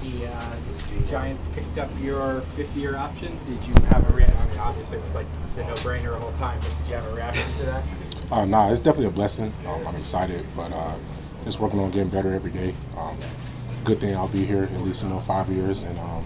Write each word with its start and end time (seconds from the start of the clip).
The 0.00 0.28
uh, 0.28 0.56
Giants 1.06 1.44
picked 1.54 1.76
up 1.76 1.90
your 2.00 2.40
fifth-year 2.56 2.96
option. 2.96 3.38
Did 3.44 3.62
you 3.64 3.74
have 3.88 4.08
a 4.10 4.14
reaction? 4.14 4.38
I 4.38 4.48
mean, 4.48 4.58
obviously 4.58 4.96
it 4.96 5.02
was 5.02 5.14
like 5.14 5.26
the 5.56 5.62
no-brainer 5.64 6.12
the 6.12 6.18
whole 6.18 6.32
time, 6.32 6.58
but 6.60 6.70
did 6.78 6.88
you 6.88 6.94
have 6.94 7.04
a 7.04 7.14
reaction 7.14 7.52
to 7.58 7.66
that? 7.66 7.84
Uh, 8.32 8.46
nah, 8.46 8.70
it's 8.70 8.80
definitely 8.80 9.08
a 9.08 9.10
blessing. 9.10 9.52
Um, 9.66 9.86
I'm 9.86 9.96
excited, 9.96 10.46
but 10.56 10.72
uh, 10.72 10.94
just 11.44 11.60
working 11.60 11.80
on 11.80 11.90
getting 11.90 12.08
better 12.08 12.32
every 12.32 12.50
day. 12.50 12.74
Um, 12.96 13.18
good 13.84 14.00
thing 14.00 14.16
I'll 14.16 14.28
be 14.28 14.46
here 14.46 14.64
at 14.64 14.80
least 14.80 15.02
you 15.02 15.10
know 15.10 15.20
five 15.20 15.50
years, 15.50 15.82
and 15.82 15.98
um, 15.98 16.24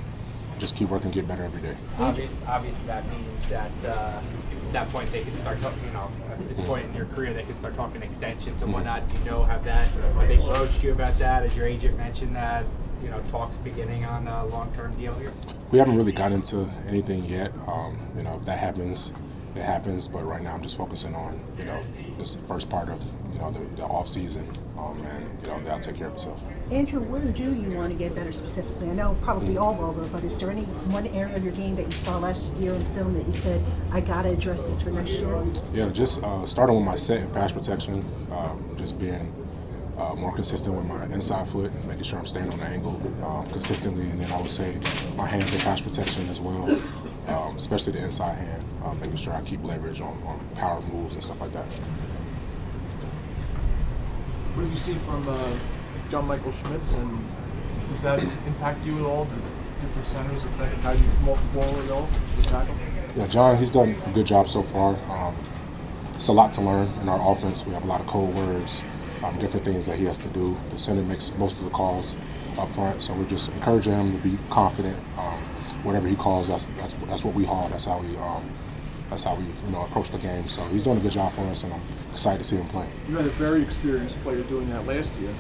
just 0.61 0.77
keep 0.77 0.89
working, 0.91 1.11
get 1.11 1.27
better 1.27 1.43
every 1.43 1.61
day. 1.61 1.77
Obviously, 1.99 2.37
obviously 2.47 2.87
that 2.87 3.11
means 3.11 3.49
that 3.49 3.73
uh, 3.84 4.23
at 4.67 4.73
that 4.73 4.89
point 4.91 5.11
they 5.11 5.25
can 5.25 5.37
start 5.37 5.61
talking. 5.61 5.83
You 5.84 5.91
know, 5.91 6.12
at 6.31 6.49
this 6.49 6.65
point 6.65 6.87
in 6.87 6.95
your 6.95 7.06
career, 7.06 7.33
they 7.33 7.43
can 7.43 7.56
start 7.56 7.75
talking 7.75 8.03
extensions 8.03 8.62
and 8.62 8.73
whatnot. 8.73 9.09
Do 9.09 9.19
you 9.19 9.25
know 9.25 9.43
have 9.43 9.65
that? 9.65 9.89
Have 9.89 10.28
they 10.28 10.37
approached 10.37 10.84
you 10.84 10.93
about 10.93 11.19
that? 11.19 11.43
Has 11.43 11.56
your 11.56 11.67
agent 11.67 11.97
mentioned 11.97 12.37
that? 12.37 12.67
You 13.05 13.10
know, 13.10 13.20
talks 13.30 13.58
beginning 13.58 14.06
on 14.06 14.27
a 14.27 14.47
long-term 14.47 14.92
deal 14.92 15.14
here. 15.14 15.33
We 15.70 15.78
haven't 15.78 15.97
really 15.97 16.12
got 16.12 16.33
into 16.33 16.66
anything 16.88 17.24
yet. 17.27 17.52
Um, 17.66 17.98
you 18.16 18.22
know, 18.22 18.36
if 18.36 18.47
that 18.47 18.58
happens, 18.58 19.12
it 19.55 19.62
happens. 19.62 20.08
But 20.08 20.24
right 20.24 20.42
now, 20.42 20.55
I'm 20.55 20.62
just 20.62 20.78
focusing 20.78 21.14
on 21.14 21.38
you 21.58 21.64
know 21.64 21.80
this 22.16 22.38
first 22.48 22.70
part 22.70 22.88
of 22.88 23.02
you 23.34 23.41
know 23.41 23.50
the, 23.50 23.60
the 23.77 23.84
off 23.84 24.08
season, 24.08 24.48
um, 24.78 25.05
and 25.05 25.28
you 25.42 25.48
know 25.48 25.62
that'll 25.64 25.80
take 25.80 25.97
care 25.97 26.06
of 26.06 26.14
itself. 26.14 26.42
Andrew, 26.70 27.00
where 27.00 27.20
do 27.20 27.42
you 27.42 27.77
want 27.77 27.88
to 27.88 27.94
get 27.94 28.14
better 28.14 28.32
specifically? 28.32 28.88
I 28.88 28.94
know 28.94 29.19
probably 29.20 29.58
all 29.58 29.78
over, 29.84 30.05
but 30.05 30.25
is 30.25 30.41
there 30.41 30.50
any 30.50 30.62
one 30.62 31.06
area 31.08 31.36
of 31.36 31.44
your 31.44 31.52
game 31.52 31.77
that 31.77 31.84
you 31.84 31.92
saw 31.92 32.19
last 32.19 32.55
year 32.55 32.72
in 32.72 32.84
film 32.94 33.12
that 33.19 33.27
you 33.27 33.34
said, 33.34 33.62
I 33.92 34.00
got 34.00 34.22
to 34.22 34.30
address 34.30 34.66
this 34.66 34.80
for 34.80 34.91
next 34.91 35.12
year? 35.12 35.44
Yeah, 35.75 35.91
just 35.91 36.22
uh, 36.22 36.47
starting 36.47 36.75
with 36.75 36.86
my 36.86 36.94
set 36.94 37.20
and 37.20 37.32
pass 37.34 37.52
protection, 37.52 38.02
um, 38.32 38.75
just 38.78 38.98
being 38.98 39.30
uh, 39.98 40.14
more 40.14 40.33
consistent 40.34 40.75
with 40.75 40.87
my 40.87 41.05
inside 41.06 41.48
foot, 41.48 41.73
making 41.87 42.03
sure 42.03 42.19
I'm 42.19 42.27
staying 42.27 42.50
on 42.53 42.59
the 42.59 42.64
angle 42.64 43.00
um, 43.25 43.47
consistently, 43.47 44.09
and 44.11 44.20
then 44.20 44.31
I 44.33 44.41
would 44.41 44.50
say 44.50 44.77
my 45.17 45.27
hands 45.27 45.53
and 45.53 45.62
pass 45.62 45.81
protection 45.81 46.28
as 46.28 46.41
well, 46.41 46.70
um, 47.28 47.56
especially 47.56 47.92
the 47.92 48.03
inside 48.03 48.34
hand, 48.34 48.65
uh, 48.84 48.95
making 48.95 49.17
sure 49.17 49.33
I 49.33 49.42
keep 49.42 49.62
leverage 49.62 50.00
on, 50.00 50.20
on 50.25 50.41
power 50.55 50.81
moves 50.83 51.15
and 51.15 51.22
stuff 51.22 51.41
like 51.41 51.53
that. 51.53 51.66
What 54.55 54.66
have 54.66 54.71
you 54.71 54.81
seen 54.81 55.00
from 55.00 55.28
uh, 55.28 55.56
John 56.11 56.26
Michael 56.26 56.53
Schmitz, 56.53 56.93
and 56.94 57.26
does 57.91 58.03
that 58.03 58.22
impact 58.47 58.84
you 58.84 58.99
at 58.99 59.05
all? 59.05 59.25
Does 59.25 59.43
different 59.81 60.06
centers 60.06 60.44
affect 60.44 60.81
how 60.81 60.93
you 60.93 61.03
the 61.03 61.37
ball 61.53 61.82
at 61.82 61.91
all? 61.91 62.09
Yeah, 63.16 63.26
John, 63.28 63.56
he's 63.59 63.71
done 63.71 63.97
a 64.06 64.11
good 64.11 64.26
job 64.26 64.49
so 64.49 64.62
far. 64.62 64.97
Um, 65.11 65.37
it's 66.15 66.28
a 66.28 66.32
lot 66.32 66.53
to 66.55 66.61
learn 66.61 66.88
in 67.00 67.09
our 67.09 67.32
offense. 67.32 67.66
We 67.66 67.75
have 67.75 67.84
a 67.84 67.87
lot 67.87 68.00
of 68.00 68.06
code 68.06 68.34
words, 68.34 68.82
um, 69.25 69.39
different 69.39 69.65
things 69.65 69.87
that 69.87 69.99
he 69.99 70.05
has 70.05 70.19
to 70.19 70.29
do. 70.29 70.57
The 70.71 70.79
center 70.79 71.03
makes 71.03 71.33
most 71.35 71.59
of 71.59 71.65
the 71.65 71.71
calls 71.71 72.17
up 72.59 72.71
front, 72.71 73.03
so 73.03 73.15
we're 73.15 73.25
just 73.25 73.51
encouraging 73.51 73.95
him 73.95 74.21
to 74.21 74.29
be 74.29 74.39
confident. 74.51 74.97
Um, 75.19 75.41
whatever 75.83 76.09
he 76.09 76.17
calls, 76.17 76.49
that's, 76.49 76.67
that's 76.77 76.95
that's 77.07 77.25
what 77.25 77.35
we 77.35 77.45
haul. 77.45 77.69
That's 77.69 77.87
how 77.87 77.99
we 77.99 78.17
um, 78.19 78.51
that's 79.11 79.23
how 79.23 79.35
we 79.35 79.45
you 79.45 79.73
know 79.73 79.83
approach 79.83 80.11
the 80.11 80.19
game. 80.19 80.49
So 80.49 80.62
he's 80.69 80.83
doing 80.83 80.99
a 80.99 81.01
good 81.01 81.12
job 81.12 81.33
for 81.33 81.43
us, 81.43 81.62
and 81.62 81.73
I'm 81.73 81.83
excited 82.12 82.39
to 82.39 82.45
see 82.45 82.57
him 82.57 82.69
play. 82.69 82.89
You 83.09 83.17
had 83.17 83.27
a 83.27 83.31
very 83.31 83.62
experienced 83.62 84.21
player 84.23 84.43
doing 84.43 84.69
that 84.71 84.87
last 84.87 85.12
year. 85.17 85.35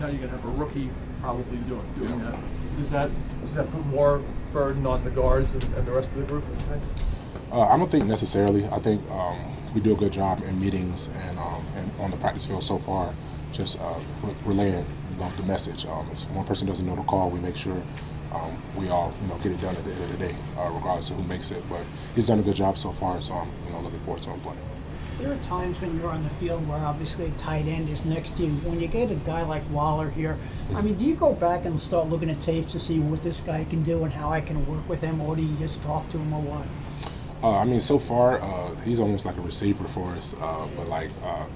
Now 0.00 0.08
you're 0.08 0.26
gonna 0.26 0.38
have 0.38 0.44
a 0.44 0.62
rookie 0.62 0.90
probably 1.20 1.56
doing 1.58 1.86
doing 1.98 2.18
that. 2.24 2.38
Does 2.78 2.90
that 2.90 3.10
does 3.44 3.54
that 3.54 3.70
put 3.72 3.86
more 3.86 4.22
burden 4.52 4.86
on 4.86 5.04
the 5.04 5.10
guards 5.10 5.54
and, 5.54 5.64
and 5.74 5.86
the 5.86 5.92
rest 5.92 6.12
of 6.12 6.18
the 6.18 6.24
group? 6.24 6.44
Uh, 7.50 7.60
I 7.62 7.78
don't 7.78 7.90
think 7.90 8.04
necessarily. 8.06 8.66
I 8.66 8.78
think 8.80 9.08
um, 9.10 9.55
we 9.74 9.80
do 9.80 9.92
a 9.92 9.96
good 9.96 10.12
job 10.12 10.42
in 10.42 10.58
meetings 10.60 11.08
and, 11.14 11.38
um, 11.38 11.64
and 11.76 11.90
on 12.00 12.10
the 12.10 12.16
practice 12.16 12.46
field 12.46 12.64
so 12.64 12.78
far, 12.78 13.14
just 13.52 13.78
uh, 13.80 13.98
re- 14.22 14.34
relaying 14.44 14.86
the 15.36 15.42
message. 15.44 15.86
Um, 15.86 16.08
if 16.12 16.28
one 16.30 16.44
person 16.44 16.66
doesn't 16.66 16.86
know 16.86 16.96
the 16.96 17.02
call, 17.02 17.30
we 17.30 17.40
make 17.40 17.56
sure 17.56 17.82
um, 18.32 18.62
we 18.76 18.88
all 18.88 19.14
you 19.22 19.28
know 19.28 19.38
get 19.38 19.52
it 19.52 19.60
done 19.60 19.76
at 19.76 19.84
the 19.84 19.92
end 19.92 20.04
of 20.04 20.10
the 20.10 20.18
day, 20.18 20.36
uh, 20.58 20.70
regardless 20.70 21.10
of 21.10 21.16
who 21.16 21.24
makes 21.24 21.50
it. 21.50 21.62
But 21.68 21.82
he's 22.14 22.26
done 22.26 22.38
a 22.38 22.42
good 22.42 22.56
job 22.56 22.76
so 22.76 22.92
far, 22.92 23.20
so 23.20 23.34
I'm 23.34 23.50
you 23.64 23.72
know 23.72 23.80
looking 23.80 24.00
forward 24.00 24.22
to 24.24 24.30
him 24.30 24.40
playing. 24.40 24.58
There 25.18 25.32
are 25.32 25.38
times 25.38 25.80
when 25.80 25.98
you're 25.98 26.10
on 26.10 26.22
the 26.24 26.30
field 26.30 26.68
where 26.68 26.78
obviously 26.78 27.24
a 27.24 27.30
tight 27.32 27.66
end 27.66 27.88
is 27.88 28.04
next 28.04 28.36
to 28.36 28.42
you. 28.42 28.50
When 28.68 28.78
you 28.78 28.86
get 28.86 29.10
a 29.10 29.14
guy 29.14 29.42
like 29.42 29.62
Waller 29.70 30.10
here, 30.10 30.36
I 30.74 30.82
mean, 30.82 30.94
do 30.96 31.06
you 31.06 31.14
go 31.14 31.32
back 31.32 31.64
and 31.64 31.80
start 31.80 32.08
looking 32.08 32.28
at 32.28 32.38
tapes 32.38 32.72
to 32.72 32.80
see 32.80 32.98
what 32.98 33.22
this 33.22 33.40
guy 33.40 33.64
can 33.64 33.82
do 33.82 34.04
and 34.04 34.12
how 34.12 34.30
I 34.30 34.42
can 34.42 34.66
work 34.66 34.86
with 34.86 35.00
him, 35.00 35.22
or 35.22 35.34
do 35.34 35.42
you 35.42 35.56
just 35.56 35.82
talk 35.82 36.06
to 36.10 36.18
him 36.18 36.34
or 36.34 36.42
what? 36.42 36.66
Uh, 37.42 37.58
I 37.58 37.64
mean, 37.64 37.80
so 37.80 37.98
far 37.98 38.40
uh, 38.40 38.74
he's 38.76 39.00
almost 39.00 39.24
like 39.24 39.36
a 39.36 39.40
receiver 39.40 39.86
for 39.88 40.08
us. 40.12 40.34
Uh, 40.40 40.66
but 40.76 40.88
like 40.88 41.10
uh, 41.22 41.46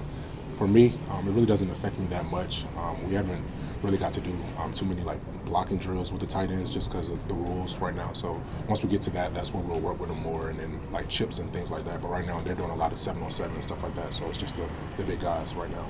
for 0.54 0.68
me, 0.68 0.98
um, 1.10 1.26
it 1.26 1.32
really 1.32 1.46
doesn't 1.46 1.70
affect 1.70 1.98
me 1.98 2.06
that 2.08 2.26
much. 2.26 2.64
Um, 2.76 3.08
we 3.08 3.14
haven't 3.14 3.42
really 3.82 3.96
got 3.96 4.12
to 4.12 4.20
do 4.20 4.36
um, 4.58 4.72
too 4.74 4.84
many 4.84 5.02
like 5.02 5.18
blocking 5.46 5.78
drills 5.78 6.12
with 6.12 6.20
the 6.20 6.26
tight 6.26 6.50
ends 6.50 6.70
just 6.70 6.90
because 6.90 7.08
of 7.08 7.28
the 7.28 7.34
rules 7.34 7.76
right 7.78 7.94
now. 7.94 8.12
So 8.12 8.40
once 8.68 8.82
we 8.82 8.88
get 8.90 9.00
to 9.02 9.10
that, 9.10 9.32
that's 9.32 9.54
when 9.54 9.66
we'll 9.66 9.80
work 9.80 9.98
with 9.98 10.10
them 10.10 10.20
more 10.20 10.50
and 10.50 10.58
then 10.58 10.78
like 10.92 11.08
chips 11.08 11.38
and 11.38 11.50
things 11.52 11.70
like 11.70 11.84
that. 11.86 12.02
But 12.02 12.08
right 12.08 12.26
now 12.26 12.40
they're 12.40 12.54
doing 12.54 12.70
a 12.70 12.76
lot 12.76 12.92
of 12.92 12.98
seven 12.98 13.22
on 13.22 13.30
seven 13.30 13.54
and 13.54 13.62
stuff 13.62 13.82
like 13.82 13.94
that. 13.94 14.12
So 14.12 14.26
it's 14.28 14.38
just 14.38 14.56
the, 14.56 14.68
the 14.98 15.04
big 15.04 15.20
guys 15.20 15.54
right 15.54 15.70
now. 15.70 15.86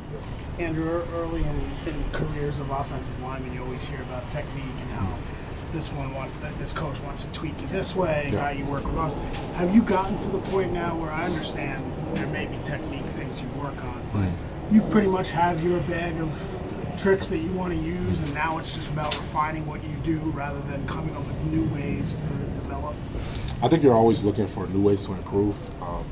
Yeah. 0.58 0.66
Andrew, 0.66 1.04
early 1.14 1.42
in, 1.42 1.70
in 1.86 2.10
careers 2.12 2.60
of 2.60 2.70
offensive 2.70 3.20
linemen, 3.20 3.52
you 3.52 3.62
always 3.62 3.84
hear 3.84 4.00
about 4.02 4.30
technique 4.30 4.64
and 4.80 4.90
how 4.92 5.18
this 5.72 5.92
one 5.92 6.14
wants 6.14 6.38
that, 6.38 6.56
this 6.58 6.72
coach 6.72 7.00
wants 7.00 7.24
to 7.24 7.30
tweak 7.32 7.60
you 7.60 7.66
this 7.68 7.94
way, 7.94 8.30
Yeah. 8.32 8.40
how 8.40 8.50
you 8.50 8.64
work 8.64 8.84
with 8.84 8.96
us. 8.98 9.14
Have 9.54 9.74
you 9.74 9.82
gotten 9.82 10.18
to 10.18 10.28
the 10.28 10.38
point 10.38 10.72
now 10.72 10.96
where 10.96 11.10
I 11.12 11.24
understand 11.24 11.84
there 12.14 12.26
may 12.26 12.46
be 12.46 12.56
technique 12.64 13.04
things 13.06 13.40
you 13.40 13.48
work 13.60 13.76
on, 13.84 14.02
but 14.12 14.28
you've 14.74 14.88
pretty 14.90 15.06
much 15.08 15.30
have 15.30 15.62
your 15.62 15.80
bag 15.80 16.20
of 16.20 16.30
tricks 16.96 17.28
that 17.28 17.38
you 17.38 17.50
want 17.52 17.72
to 17.72 17.78
use, 17.78 18.18
and 18.20 18.34
now 18.34 18.58
it's 18.58 18.74
just 18.74 18.90
about 18.90 19.16
refining 19.16 19.64
what 19.66 19.82
you 19.84 19.94
do 20.02 20.18
rather 20.34 20.60
than 20.62 20.86
coming 20.86 21.14
up 21.16 21.26
with 21.26 21.42
new 21.44 21.64
ways 21.74 22.14
to 22.14 22.26
develop. 22.26 22.94
I 23.62 23.68
think 23.68 23.82
you're 23.82 23.94
always 23.94 24.22
looking 24.22 24.46
for 24.48 24.66
new 24.66 24.82
ways 24.82 25.04
to 25.04 25.12
improve. 25.12 25.54
Um, 25.82 26.04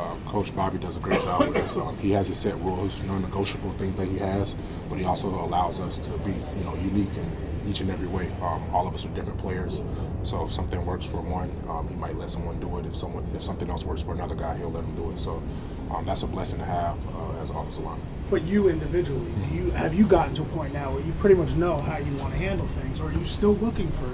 uh, 0.00 0.14
Coach 0.26 0.54
Bobby 0.56 0.78
does 0.78 0.96
a 0.96 1.00
great 1.00 1.22
job 1.22 1.40
with 1.46 1.54
this. 1.54 1.76
Um, 1.76 1.96
he 1.98 2.10
has 2.12 2.26
his 2.26 2.38
set 2.38 2.58
rules, 2.60 3.00
non-negotiable 3.02 3.72
things 3.78 3.96
that 3.96 4.08
he 4.08 4.18
has, 4.18 4.56
but 4.88 4.98
he 4.98 5.04
also 5.04 5.28
allows 5.28 5.78
us 5.78 5.98
to 5.98 6.10
be, 6.18 6.32
you 6.32 6.64
know, 6.64 6.74
unique 6.74 7.14
in 7.16 7.30
each 7.66 7.80
and 7.80 7.90
every 7.90 8.08
way. 8.08 8.30
Um, 8.40 8.62
all 8.72 8.86
of 8.86 8.94
us 8.94 9.04
are 9.04 9.08
different 9.08 9.38
players, 9.38 9.82
so 10.22 10.44
if 10.44 10.52
something 10.52 10.84
works 10.84 11.04
for 11.04 11.20
one, 11.20 11.50
um, 11.68 11.88
he 11.88 11.94
might 11.94 12.16
let 12.16 12.30
someone 12.30 12.60
do 12.60 12.78
it. 12.78 12.86
If 12.86 12.96
someone, 12.96 13.26
if 13.34 13.42
something 13.42 13.68
else 13.68 13.84
works 13.84 14.02
for 14.02 14.12
another 14.14 14.34
guy, 14.34 14.56
he'll 14.56 14.70
let 14.70 14.84
him 14.84 14.94
do 14.96 15.10
it. 15.10 15.18
So 15.18 15.42
um, 15.90 16.04
that's 16.06 16.22
a 16.22 16.26
blessing 16.26 16.58
to 16.58 16.64
have 16.64 16.96
uh, 17.14 17.40
as 17.42 17.50
an 17.50 17.56
offensive 17.56 17.84
lineman. 17.84 18.06
But 18.30 18.42
you 18.42 18.68
individually, 18.68 19.32
do 19.48 19.54
you 19.54 19.70
have 19.72 19.94
you 19.94 20.06
gotten 20.06 20.34
to 20.36 20.42
a 20.42 20.46
point 20.46 20.72
now 20.72 20.92
where 20.92 21.04
you 21.04 21.12
pretty 21.14 21.34
much 21.34 21.50
know 21.50 21.80
how 21.80 21.98
you 21.98 22.10
want 22.16 22.32
to 22.32 22.38
handle 22.38 22.66
things, 22.68 23.00
or 23.00 23.08
are 23.08 23.12
you 23.12 23.26
still 23.26 23.54
looking 23.56 23.90
for 23.92 24.10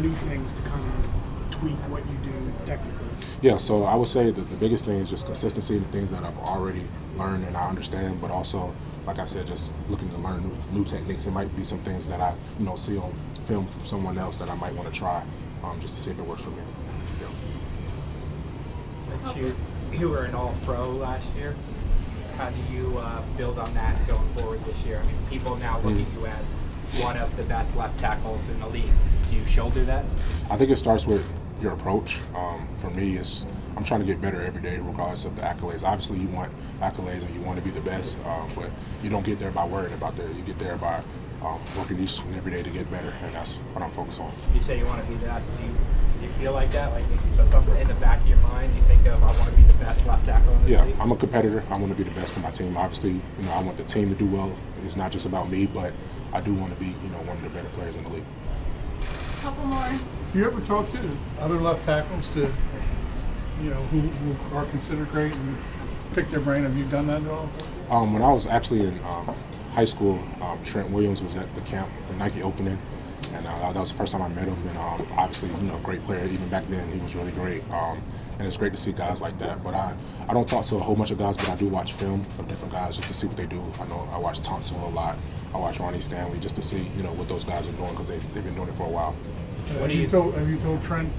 new 0.00 0.14
things 0.14 0.52
to 0.52 0.62
kind 0.62 0.84
of 0.84 1.50
tweak 1.50 1.76
what 1.90 2.04
you 2.06 2.16
do 2.22 2.52
technically? 2.64 3.08
Yeah, 3.42 3.56
so 3.56 3.84
I 3.84 3.94
would 3.96 4.08
say 4.08 4.30
the 4.30 4.42
biggest 4.42 4.84
thing 4.84 5.00
is 5.00 5.10
just 5.10 5.26
consistency 5.26 5.78
the 5.78 5.84
things 5.86 6.10
that 6.10 6.24
I've 6.24 6.38
already 6.38 6.84
learned 7.16 7.44
and 7.44 7.56
I 7.56 7.68
understand, 7.68 8.20
but 8.20 8.30
also, 8.30 8.74
like 9.08 9.18
I 9.18 9.24
said, 9.24 9.46
just 9.46 9.72
looking 9.88 10.10
to 10.10 10.18
learn 10.18 10.42
new, 10.42 10.80
new 10.80 10.84
techniques. 10.84 11.24
It 11.24 11.30
might 11.30 11.54
be 11.56 11.64
some 11.64 11.78
things 11.78 12.06
that 12.08 12.20
I, 12.20 12.34
you 12.58 12.66
know, 12.66 12.76
see 12.76 12.98
on 12.98 13.18
film 13.46 13.66
from 13.66 13.82
someone 13.86 14.18
else 14.18 14.36
that 14.36 14.50
I 14.50 14.54
might 14.54 14.74
want 14.74 14.92
to 14.92 14.96
try, 14.96 15.24
um, 15.64 15.80
just 15.80 15.94
to 15.94 16.00
see 16.00 16.10
if 16.10 16.18
it 16.18 16.26
works 16.26 16.42
for 16.42 16.50
me. 16.50 16.62
Yeah. 19.24 19.34
You, 19.34 19.56
you 19.90 20.10
were 20.10 20.24
an 20.24 20.34
All 20.34 20.54
Pro 20.62 20.90
last 20.90 21.26
year. 21.34 21.56
How 22.36 22.50
do 22.50 22.60
you 22.70 22.98
uh, 22.98 23.22
build 23.38 23.58
on 23.58 23.72
that 23.72 24.06
going 24.06 24.28
forward 24.34 24.62
this 24.66 24.76
year? 24.84 25.00
I 25.02 25.06
mean, 25.06 25.16
people 25.30 25.56
now 25.56 25.80
look 25.80 25.96
at 25.96 26.12
you 26.12 26.26
as 26.26 26.46
one 27.02 27.16
of 27.16 27.34
the 27.38 27.44
best 27.44 27.74
left 27.76 27.98
tackles 27.98 28.46
in 28.50 28.60
the 28.60 28.68
league. 28.68 28.92
Do 29.30 29.36
you 29.36 29.46
shoulder 29.46 29.86
that? 29.86 30.04
I 30.50 30.58
think 30.58 30.70
it 30.70 30.76
starts 30.76 31.06
with 31.06 31.24
your 31.62 31.72
approach. 31.72 32.20
Um, 32.34 32.68
for 32.76 32.90
me, 32.90 33.16
it's 33.16 33.46
I'm 33.78 33.84
trying 33.84 34.00
to 34.00 34.06
get 34.06 34.20
better 34.20 34.42
every 34.42 34.60
day, 34.60 34.78
regardless 34.78 35.24
of 35.24 35.36
the 35.36 35.42
accolades. 35.42 35.84
Obviously, 35.84 36.18
you 36.18 36.26
want 36.30 36.52
accolades 36.80 37.22
and 37.24 37.32
you 37.32 37.40
want 37.42 37.60
to 37.60 37.64
be 37.64 37.70
the 37.70 37.80
best, 37.80 38.18
um, 38.26 38.50
but 38.56 38.70
you 39.04 39.08
don't 39.08 39.24
get 39.24 39.38
there 39.38 39.52
by 39.52 39.64
worrying 39.64 39.94
about 39.94 40.16
that. 40.16 40.26
You 40.34 40.42
get 40.42 40.58
there 40.58 40.76
by 40.76 41.00
um, 41.44 41.60
working 41.78 42.00
each 42.00 42.18
and 42.18 42.34
every 42.34 42.50
day 42.50 42.64
to 42.64 42.70
get 42.70 42.90
better, 42.90 43.14
and 43.22 43.32
that's 43.32 43.54
what 43.72 43.84
I'm 43.84 43.92
focused 43.92 44.20
on. 44.20 44.32
You 44.52 44.60
say 44.62 44.80
you 44.80 44.84
want 44.84 45.00
to 45.04 45.08
be 45.08 45.14
the 45.18 45.26
best. 45.26 45.46
Do 45.56 45.62
you, 45.62 45.70
do 45.70 46.26
you 46.26 46.32
feel 46.40 46.54
like 46.54 46.72
that? 46.72 46.90
Like 46.90 47.04
is 47.04 47.50
something 47.52 47.76
in 47.76 47.86
the 47.86 47.94
back 47.94 48.20
of 48.20 48.26
your 48.26 48.38
mind? 48.38 48.74
You 48.74 48.82
think 48.82 49.06
of 49.06 49.22
I 49.22 49.26
want 49.26 49.44
to 49.44 49.52
be 49.52 49.62
the 49.62 49.74
best 49.74 50.04
left 50.06 50.26
tackle 50.26 50.52
in 50.54 50.62
this 50.62 50.70
Yeah, 50.72 50.84
league? 50.84 50.96
I'm 50.98 51.12
a 51.12 51.16
competitor. 51.16 51.62
I 51.70 51.76
want 51.76 51.90
to 51.90 51.94
be 51.94 52.02
the 52.02 52.16
best 52.18 52.32
for 52.32 52.40
my 52.40 52.50
team. 52.50 52.76
Obviously, 52.76 53.12
you 53.12 53.44
know, 53.44 53.52
I 53.52 53.62
want 53.62 53.76
the 53.76 53.84
team 53.84 54.08
to 54.08 54.16
do 54.16 54.26
well. 54.26 54.56
It's 54.84 54.96
not 54.96 55.12
just 55.12 55.24
about 55.24 55.50
me, 55.50 55.66
but 55.66 55.92
I 56.32 56.40
do 56.40 56.52
want 56.52 56.74
to 56.74 56.80
be, 56.80 56.86
you 56.86 57.10
know, 57.10 57.18
one 57.18 57.36
of 57.36 57.44
the 57.44 57.50
better 57.50 57.68
players 57.68 57.94
in 57.94 58.02
the 58.02 58.10
league. 58.10 58.24
Couple 59.40 59.66
more. 59.66 59.88
You 60.34 60.46
ever 60.46 60.60
talk 60.62 60.90
to 60.90 61.16
other 61.38 61.60
left 61.60 61.84
tackles 61.84 62.26
to, 62.34 62.50
you 63.62 63.70
know, 63.70 63.82
who, 63.86 64.00
who 64.00 64.56
are 64.56 64.64
considered 64.66 65.10
great 65.10 65.32
and 65.32 65.56
pick 66.12 66.30
their 66.30 66.40
brain? 66.40 66.62
Have 66.62 66.76
you 66.76 66.84
done 66.86 67.06
that 67.08 67.22
at 67.22 67.28
all? 67.28 67.48
Um, 67.90 68.12
when 68.12 68.22
I 68.22 68.32
was 68.32 68.46
actually 68.46 68.86
in 68.86 68.98
um, 69.04 69.34
high 69.72 69.84
school, 69.84 70.22
um, 70.40 70.62
Trent 70.62 70.90
Williams 70.90 71.22
was 71.22 71.36
at 71.36 71.52
the 71.54 71.60
camp, 71.62 71.90
the 72.08 72.14
Nike 72.16 72.42
opening, 72.42 72.78
and 73.32 73.46
uh, 73.46 73.72
that 73.72 73.80
was 73.80 73.90
the 73.90 73.96
first 73.96 74.12
time 74.12 74.22
I 74.22 74.28
met 74.28 74.48
him. 74.48 74.68
And 74.68 74.78
um, 74.78 75.06
obviously, 75.16 75.48
you 75.48 75.56
know, 75.62 75.78
great 75.78 76.04
player. 76.04 76.26
Even 76.26 76.48
back 76.48 76.66
then, 76.68 76.90
he 76.92 76.98
was 76.98 77.14
really 77.14 77.32
great. 77.32 77.62
Um, 77.70 78.02
and 78.38 78.46
it's 78.46 78.56
great 78.56 78.72
to 78.72 78.78
see 78.78 78.92
guys 78.92 79.20
like 79.20 79.38
that. 79.38 79.62
But 79.64 79.74
I, 79.74 79.94
I 80.28 80.34
don't 80.34 80.48
talk 80.48 80.64
to 80.66 80.76
a 80.76 80.78
whole 80.78 80.94
bunch 80.94 81.10
of 81.10 81.18
guys, 81.18 81.36
but 81.36 81.48
I 81.48 81.56
do 81.56 81.66
watch 81.68 81.92
film 81.94 82.24
of 82.38 82.48
different 82.48 82.72
guys 82.72 82.96
just 82.96 83.08
to 83.08 83.14
see 83.14 83.26
what 83.26 83.36
they 83.36 83.46
do. 83.46 83.62
I 83.80 83.86
know 83.86 84.08
I 84.12 84.18
watch 84.18 84.40
Tunsil 84.40 84.82
a 84.82 84.86
lot. 84.86 85.18
I 85.52 85.58
watch 85.58 85.80
Ronnie 85.80 86.00
Stanley 86.00 86.38
just 86.38 86.54
to 86.56 86.62
see, 86.62 86.90
you 86.96 87.02
know, 87.02 87.12
what 87.12 87.28
those 87.28 87.44
guys 87.44 87.66
are 87.66 87.72
doing 87.72 87.90
because 87.90 88.06
they, 88.06 88.18
they've 88.18 88.44
been 88.44 88.54
doing 88.54 88.68
it 88.68 88.74
for 88.74 88.84
a 88.84 88.90
while. 88.90 89.16
have, 89.66 89.90
you 89.90 90.06
told, 90.06 90.34
have 90.34 90.48
you 90.48 90.58
told 90.58 90.82
Trent 90.82 91.12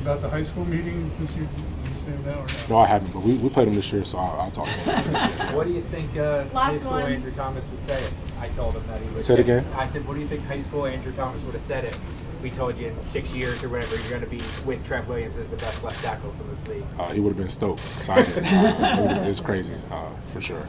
about 0.00 0.22
the 0.22 0.28
high 0.28 0.42
school 0.42 0.64
meeting 0.64 1.10
since 1.12 1.30
you, 1.34 1.42
you 1.42 2.00
see 2.00 2.10
him 2.10 2.22
now 2.24 2.34
or 2.38 2.46
not? 2.46 2.68
No, 2.68 2.78
I 2.78 2.86
haven't, 2.86 3.12
but 3.12 3.22
we, 3.22 3.34
we 3.36 3.48
played 3.48 3.68
him 3.68 3.74
this 3.74 3.92
year, 3.92 4.04
so 4.04 4.18
I'll, 4.18 4.40
I'll 4.40 4.50
talk 4.50 4.66
to 4.66 4.72
him. 4.72 5.54
What 5.56 5.66
do 5.66 5.72
you 5.72 5.82
think 5.90 6.16
uh, 6.16 6.44
Last 6.52 6.54
high 6.54 6.78
school 6.78 6.90
one. 6.92 7.12
Andrew 7.12 7.32
Thomas 7.32 7.66
would 7.68 7.88
say? 7.88 8.10
I 8.40 8.48
told 8.50 8.74
him 8.74 8.86
that 8.86 9.00
he 9.02 9.08
would. 9.10 9.20
Say 9.20 9.34
it 9.34 9.40
again? 9.40 9.66
I 9.74 9.86
said, 9.86 10.06
what 10.06 10.14
do 10.14 10.20
you 10.20 10.28
think 10.28 10.44
high 10.46 10.60
school 10.62 10.86
Andrew 10.86 11.12
Thomas 11.12 11.42
would 11.42 11.54
have 11.54 11.62
said 11.64 11.84
it? 11.84 11.96
We 12.42 12.50
told 12.50 12.78
you 12.78 12.86
in 12.88 13.02
six 13.02 13.32
years 13.32 13.64
or 13.64 13.68
whatever 13.68 13.96
you're 13.96 14.08
going 14.10 14.20
to 14.20 14.28
be 14.28 14.40
with 14.64 14.86
Trent 14.86 15.08
Williams 15.08 15.36
as 15.38 15.48
the 15.48 15.56
best 15.56 15.82
left 15.82 16.02
tackles 16.04 16.34
in 16.40 16.48
this 16.50 16.68
league. 16.68 16.84
uh, 16.98 17.08
he 17.10 17.18
would 17.18 17.30
have 17.30 17.36
been 17.36 17.48
stoked, 17.48 17.82
excited. 17.94 18.38
uh, 18.46 19.20
it 19.22 19.26
it's 19.28 19.40
crazy, 19.40 19.74
uh, 19.90 20.10
for 20.32 20.40
sure. 20.40 20.68